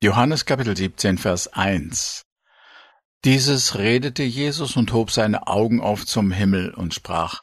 Johannes 0.00 0.44
Kapitel 0.44 0.76
17, 0.76 1.18
Vers 1.18 1.48
1. 1.48 2.24
Dieses 3.24 3.76
redete 3.76 4.22
Jesus 4.22 4.76
und 4.76 4.92
hob 4.92 5.10
seine 5.10 5.48
Augen 5.48 5.80
auf 5.80 6.06
zum 6.06 6.30
Himmel 6.30 6.72
und 6.72 6.94
sprach, 6.94 7.42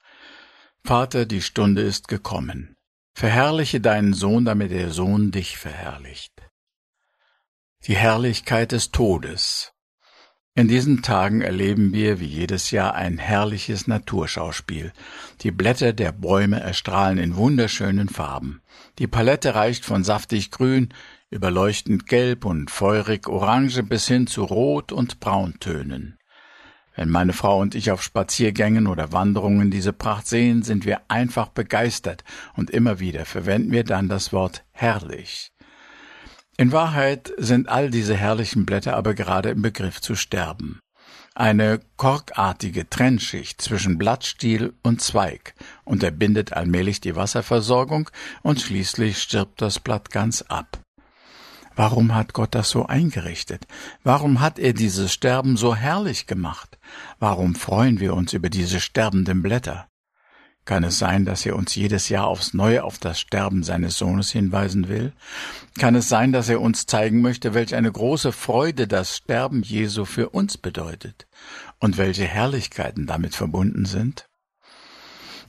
Vater, 0.82 1.26
die 1.26 1.42
Stunde 1.42 1.82
ist 1.82 2.08
gekommen. 2.08 2.78
Verherrliche 3.14 3.82
deinen 3.82 4.14
Sohn, 4.14 4.46
damit 4.46 4.72
der 4.72 4.92
Sohn 4.92 5.32
dich 5.32 5.58
verherrlicht. 5.58 6.32
Die 7.88 7.98
Herrlichkeit 7.98 8.72
des 8.72 8.90
Todes. 8.90 9.74
In 10.58 10.70
diesen 10.70 11.02
Tagen 11.02 11.42
erleben 11.42 11.92
wir 11.92 12.22
wie 12.22 12.28
jedes 12.28 12.72
Jahr 12.72 12.96
ein 12.96 13.18
herrliches 13.18 13.88
Naturschauspiel. 13.88 14.94
Die 15.42 15.52
Blätter 15.52 15.92
der 15.92 16.14
Bäume 16.14 16.62
erstrahlen 16.62 17.18
in 17.18 17.36
wunderschönen 17.36 18.08
Farben. 18.08 18.62
Die 18.98 19.08
Palette 19.08 19.54
reicht 19.54 19.84
von 19.84 20.06
saftig 20.06 20.52
grün 20.52 20.94
über 21.30 21.52
leuchtend 21.52 22.08
gelb 22.08 22.46
und 22.46 22.72
feurig 22.72 23.28
orange 23.28 23.84
bis 23.84 24.08
hin 24.08 24.28
zu 24.28 24.46
rot 24.46 24.94
und 24.94 25.20
brauntönen. 25.20 26.18
Wenn 26.96 27.10
meine 27.10 27.34
Frau 27.34 27.60
und 27.60 27.76
ich 27.76 27.92
auf 27.92 28.02
Spaziergängen 28.02 28.88
oder 28.88 29.12
Wanderungen 29.12 29.72
diese 29.72 29.92
Pracht 29.92 30.26
sehen, 30.26 30.64
sind 30.64 30.86
wir 30.86 31.02
einfach 31.10 31.50
begeistert 31.50 32.24
und 32.56 32.70
immer 32.70 33.02
wieder 33.02 33.26
verwenden 33.26 33.74
wir 33.74 33.84
dann 33.84 34.08
das 34.08 34.32
Wort 34.32 34.64
herrlich. 34.72 35.52
In 36.58 36.72
Wahrheit 36.72 37.34
sind 37.38 37.68
all 37.68 37.90
diese 37.90 38.16
herrlichen 38.16 38.66
Blätter 38.66 38.96
aber 38.96 39.14
gerade 39.14 39.50
im 39.50 39.62
Begriff 39.62 40.00
zu 40.00 40.16
sterben. 40.16 40.80
Eine 41.34 41.82
korkartige 41.98 42.90
Trennschicht 42.90 43.62
zwischen 43.62 43.98
Blattstiel 43.98 44.74
und 44.82 45.02
Zweig 45.02 45.54
unterbindet 45.84 46.54
allmählich 46.54 47.02
die 47.02 47.18
Wasserversorgung 47.18 48.10
und 48.42 48.62
schließlich 48.62 49.22
stirbt 49.22 49.62
das 49.62 49.80
Blatt 49.80 50.12
ganz 50.12 50.44
ab. 50.44 50.80
Warum 51.76 52.16
hat 52.16 52.32
Gott 52.32 52.56
das 52.56 52.70
so 52.70 52.86
eingerichtet? 52.86 53.68
Warum 54.04 54.40
hat 54.40 54.58
er 54.58 54.72
dieses 54.72 55.12
Sterben 55.12 55.58
so 55.58 55.76
herrlich 55.76 56.26
gemacht? 56.26 56.78
Warum 57.20 57.56
freuen 57.56 58.00
wir 58.00 58.14
uns 58.14 58.32
über 58.32 58.50
diese 58.50 58.80
sterbenden 58.80 59.42
Blätter? 59.42 59.90
Kann 60.66 60.84
es 60.84 60.98
sein, 60.98 61.26
dass 61.26 61.46
er 61.46 61.56
uns 61.56 61.76
jedes 61.76 62.10
Jahr 62.10 62.26
aufs 62.26 62.56
Neue 62.56 62.84
auf 62.84 62.98
das 62.98 63.20
Sterben 63.20 63.62
seines 63.62 64.00
Sohnes 64.00 64.32
hinweisen 64.32 64.88
will? 64.88 65.14
Kann 65.78 65.94
es 65.94 66.10
sein, 66.10 66.32
dass 66.32 66.50
er 66.50 66.60
uns 66.60 66.88
zeigen 66.88 67.22
möchte, 67.22 67.54
welch 67.54 67.76
eine 67.76 67.92
große 67.92 68.32
Freude 68.32 68.88
das 68.88 69.18
Sterben 69.18 69.62
Jesu 69.62 70.06
für 70.06 70.30
uns 70.30 70.58
bedeutet 70.58 71.28
und 71.80 71.98
welche 71.98 72.26
Herrlichkeiten 72.26 73.06
damit 73.06 73.36
verbunden 73.36 73.86
sind? 73.86 74.28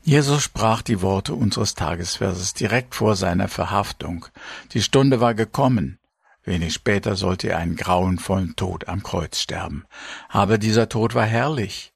Jesus 0.02 0.42
sprach 0.42 0.82
die 0.82 1.00
Worte 1.00 1.34
unseres 1.34 1.74
Tagesverses 1.74 2.52
direkt 2.52 2.94
vor 2.94 3.16
seiner 3.16 3.48
Verhaftung. 3.48 4.26
Die 4.72 4.82
Stunde 4.82 5.20
war 5.20 5.34
gekommen. 5.34 5.98
Wenig 6.44 6.74
später 6.74 7.16
sollte 7.16 7.48
er 7.48 7.58
einen 7.58 7.74
grauenvollen 7.74 8.54
Tod 8.54 8.86
am 8.86 9.02
Kreuz 9.02 9.40
sterben. 9.40 9.84
Aber 10.28 10.58
dieser 10.58 10.88
Tod 10.88 11.14
war 11.14 11.24
herrlich. 11.24 11.92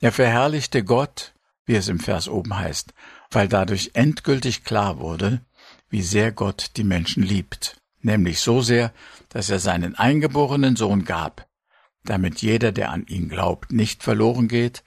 Er 0.00 0.10
verherrlichte 0.10 0.82
Gott, 0.82 1.33
wie 1.66 1.74
es 1.74 1.88
im 1.88 1.98
Vers 1.98 2.28
oben 2.28 2.56
heißt, 2.56 2.94
weil 3.30 3.48
dadurch 3.48 3.90
endgültig 3.94 4.64
klar 4.64 4.98
wurde, 4.98 5.44
wie 5.88 6.02
sehr 6.02 6.32
Gott 6.32 6.72
die 6.76 6.84
Menschen 6.84 7.22
liebt, 7.22 7.80
nämlich 8.00 8.40
so 8.40 8.60
sehr, 8.60 8.92
dass 9.28 9.50
er 9.50 9.58
seinen 9.58 9.94
eingeborenen 9.94 10.76
Sohn 10.76 11.04
gab, 11.04 11.48
damit 12.04 12.42
jeder, 12.42 12.72
der 12.72 12.90
an 12.90 13.06
ihn 13.06 13.28
glaubt, 13.28 13.72
nicht 13.72 14.02
verloren 14.02 14.48
geht, 14.48 14.84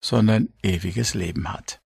sondern 0.00 0.48
ewiges 0.62 1.14
Leben 1.14 1.52
hat. 1.52 1.80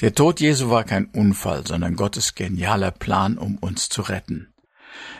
Der 0.00 0.14
Tod 0.14 0.40
Jesu 0.40 0.70
war 0.70 0.84
kein 0.84 1.06
Unfall, 1.06 1.66
sondern 1.66 1.96
Gottes 1.96 2.36
genialer 2.36 2.92
Plan, 2.92 3.36
um 3.36 3.58
uns 3.58 3.88
zu 3.88 4.02
retten. 4.02 4.54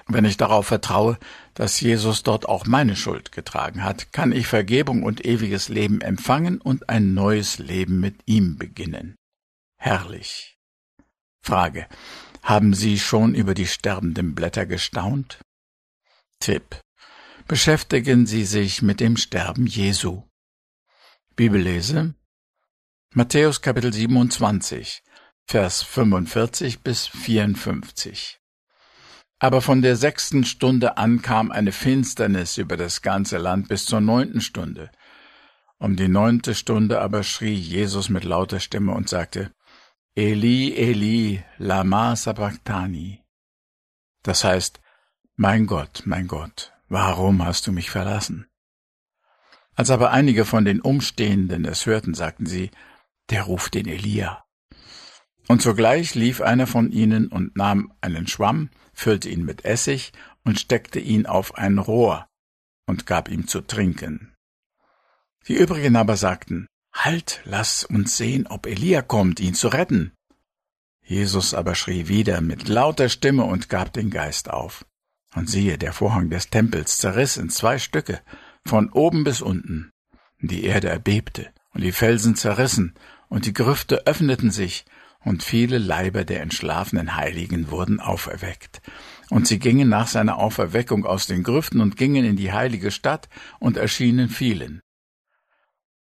Wenn 0.06 0.25
ich 0.25 0.37
darauf 0.37 0.66
vertraue, 0.66 1.19
dass 1.55 1.81
Jesus 1.81 2.22
dort 2.22 2.49
auch 2.49 2.66
meine 2.66 2.97
Schuld 2.97 3.33
getragen 3.33 3.84
hat, 3.84 4.12
kann 4.12 4.33
ich 4.33 4.47
Vergebung 4.47 5.03
und 5.03 5.25
ewiges 5.25 5.69
Leben 5.69 6.00
empfangen 6.00 6.61
und 6.61 6.89
ein 6.89 7.15
neues 7.15 7.59
Leben 7.59 8.00
mit 8.00 8.16
ihm 8.27 8.56
beginnen. 8.56 9.16
Herrlich. 9.77 10.56
Frage. 11.43 11.87
Haben 12.43 12.75
Sie 12.75 12.99
schon 12.99 13.34
über 13.34 13.55
die 13.55 13.66
sterbenden 13.66 14.34
Blätter 14.34 14.66
gestaunt? 14.66 15.39
Tipp. 16.41 16.81
Beschäftigen 17.47 18.27
Sie 18.27 18.45
sich 18.45 18.83
mit 18.83 19.00
dem 19.00 19.16
Sterben 19.16 19.66
Jesu. 19.66 20.22
Bibellese 21.34 22.15
Matthäus 23.15 23.62
Kapitel 23.62 23.93
27, 23.93 25.03
Vers 25.47 25.83
45 25.83 26.81
bis 26.81 27.06
54. 27.06 28.39
Aber 29.38 29.62
von 29.62 29.82
der 29.82 29.97
sechsten 29.97 30.44
Stunde 30.44 30.97
an 30.97 31.22
kam 31.22 31.53
eine 31.53 31.72
Finsternis 31.72 32.59
über 32.59 32.76
das 32.76 33.03
ganze 33.03 33.38
Land 33.38 33.69
bis 33.69 33.87
zur 33.87 34.00
neunten 34.00 34.41
Stunde. 34.41 34.91
Um 35.78 35.94
die 35.94 36.09
neunte 36.09 36.54
Stunde 36.54 37.00
aber 37.00 37.22
schrie 37.22 37.54
Jesus 37.54 38.09
mit 38.09 38.25
lauter 38.25 38.59
Stimme 38.59 38.93
und 38.93 39.09
sagte, 39.09 39.53
Eli, 40.16 40.75
Eli, 40.75 41.44
lama 41.59 42.16
sabachthani. 42.16 43.22
Das 44.25 44.43
heißt, 44.43 44.81
mein 45.37 45.66
Gott, 45.66 46.03
mein 46.04 46.27
Gott, 46.27 46.72
warum 46.88 47.44
hast 47.44 47.69
du 47.69 47.72
mich 47.72 47.91
verlassen? 47.91 48.48
Als 49.77 49.91
aber 49.91 50.10
einige 50.10 50.44
von 50.44 50.65
den 50.65 50.81
Umstehenden 50.81 51.65
es 51.65 51.87
hörten, 51.87 52.15
sagten 52.15 52.47
sie, 52.47 52.72
der 53.31 53.44
ruft 53.44 53.75
den 53.75 53.87
Elia. 53.87 54.44
Und 55.48 55.62
sogleich 55.62 56.14
lief 56.14 56.42
einer 56.42 56.66
von 56.66 56.92
ihnen 56.92 57.28
und 57.28 57.56
nahm 57.56 57.92
einen 58.03 58.26
Schwamm, 58.26 58.69
füllte 58.92 59.31
ihn 59.31 59.44
mit 59.44 59.64
Essig 59.64 60.12
und 60.44 60.60
steckte 60.60 61.00
ihn 61.00 61.26
auf 61.26 61.56
ein 61.56 61.78
Rohr 61.78 62.26
und 62.86 63.06
gab 63.06 63.31
ihm 63.31 63.48
zu 63.48 63.62
trinken. 63.62 64.34
Die 65.47 65.56
übrigen 65.56 65.97
aber 65.97 66.16
sagten, 66.16 66.66
Halt, 66.92 67.42
lass 67.44 67.84
uns 67.84 68.16
sehen, 68.16 68.47
ob 68.47 68.66
Elia 68.66 69.03
kommt, 69.03 69.41
ihn 69.41 69.54
zu 69.54 69.69
retten. 69.69 70.12
Jesus 71.04 71.54
aber 71.54 71.75
schrie 71.75 72.09
wieder 72.09 72.41
mit 72.41 72.69
lauter 72.69 73.09
Stimme 73.09 73.44
und 73.44 73.69
gab 73.69 73.92
den 73.92 74.10
Geist 74.10 74.50
auf. 74.50 74.84
Und 75.34 75.48
siehe, 75.48 75.78
der 75.78 75.92
Vorhang 75.92 76.28
des 76.28 76.50
Tempels 76.50 76.98
zerriss 76.98 77.36
in 77.36 77.50
zwei 77.50 77.78
Stücke, 77.78 78.20
von 78.66 78.91
oben 78.91 79.25
bis 79.25 79.41
unten. 79.41 79.91
Die 80.41 80.65
Erde 80.65 80.88
erbebte, 80.88 81.53
und 81.72 81.82
die 81.82 81.92
Felsen 81.92 82.34
zerrissen, 82.34 82.94
und 83.28 83.47
die 83.47 83.53
Grüfte 83.53 84.06
öffneten 84.06 84.50
sich, 84.50 84.84
und 85.25 85.43
viele 85.43 85.79
Leiber 85.79 86.25
der 86.25 86.43
entschlafenen 86.43 87.17
Heiligen 87.17 87.71
wurden 87.71 88.01
auferweckt. 88.01 88.81
Und 89.31 89.47
sie 89.47 89.59
gingen 89.59 89.89
nach 89.89 90.07
seiner 90.07 90.39
Auferweckung 90.39 91.04
aus 91.04 91.27
den 91.27 91.42
Grüften 91.42 91.81
und 91.81 91.97
gingen 91.97 92.25
in 92.25 92.37
die 92.37 92.53
heilige 92.53 92.91
Stadt 92.91 93.28
und 93.59 93.77
erschienen 93.77 94.28
vielen. 94.28 94.81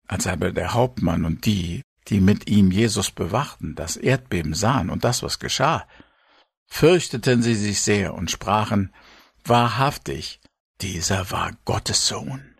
Als 0.08 0.28
aber 0.28 0.52
der 0.52 0.74
Hauptmann 0.74 1.26
und 1.26 1.46
die, 1.46 1.82
die 2.10 2.20
mit 2.20 2.50
ihm 2.50 2.72
Jesus 2.72 3.12
bewachten, 3.12 3.76
das 3.76 3.96
Erdbeben 3.96 4.54
sahen 4.54 4.90
und 4.90 5.04
das, 5.04 5.24
was 5.24 5.40
geschah, 5.40 5.88
fürchteten 6.68 7.42
sie 7.42 7.56
sich 7.56 7.82
sehr 7.82 8.14
und 8.14 8.32
sprachen, 8.32 8.94
Wahrhaftig, 9.46 10.40
dieser 10.82 11.30
war 11.30 11.52
Gottes 11.66 12.08
Sohn. 12.08 12.53